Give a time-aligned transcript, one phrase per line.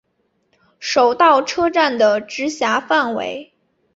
[0.79, 3.53] 手稻车站的直辖范围。